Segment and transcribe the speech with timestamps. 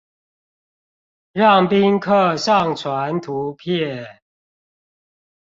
[1.33, 4.19] 讓賓客上傳圖片